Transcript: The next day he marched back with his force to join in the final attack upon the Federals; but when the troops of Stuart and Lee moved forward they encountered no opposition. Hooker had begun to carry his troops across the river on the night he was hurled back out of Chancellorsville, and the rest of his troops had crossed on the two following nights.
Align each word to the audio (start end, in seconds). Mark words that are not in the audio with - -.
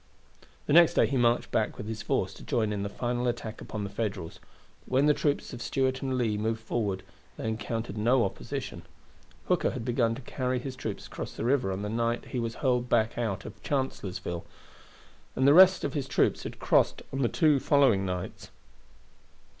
The 0.65 0.73
next 0.73 0.95
day 0.95 1.05
he 1.05 1.15
marched 1.15 1.51
back 1.51 1.77
with 1.77 1.85
his 1.87 2.01
force 2.01 2.33
to 2.33 2.43
join 2.43 2.73
in 2.73 2.81
the 2.81 2.89
final 2.89 3.27
attack 3.27 3.61
upon 3.61 3.83
the 3.83 3.89
Federals; 3.91 4.39
but 4.79 4.89
when 4.93 5.05
the 5.05 5.13
troops 5.13 5.53
of 5.53 5.61
Stuart 5.61 6.01
and 6.01 6.17
Lee 6.17 6.39
moved 6.39 6.59
forward 6.61 7.03
they 7.37 7.47
encountered 7.47 7.99
no 7.99 8.25
opposition. 8.25 8.81
Hooker 9.47 9.69
had 9.69 9.85
begun 9.85 10.15
to 10.15 10.21
carry 10.23 10.57
his 10.57 10.75
troops 10.75 11.05
across 11.05 11.33
the 11.33 11.45
river 11.45 11.71
on 11.71 11.83
the 11.83 11.87
night 11.87 12.25
he 12.29 12.39
was 12.39 12.55
hurled 12.55 12.89
back 12.89 13.15
out 13.15 13.45
of 13.45 13.61
Chancellorsville, 13.61 14.43
and 15.35 15.47
the 15.47 15.53
rest 15.53 15.83
of 15.83 15.93
his 15.93 16.07
troops 16.07 16.41
had 16.41 16.57
crossed 16.57 17.03
on 17.13 17.21
the 17.21 17.29
two 17.29 17.59
following 17.59 18.03
nights. 18.03 18.49